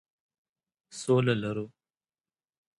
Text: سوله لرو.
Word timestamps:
سوله 1.01 1.33
لرو. 1.41 1.65